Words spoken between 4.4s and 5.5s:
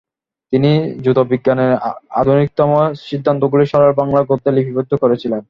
লিপিবদ্ধ করেছিলেন।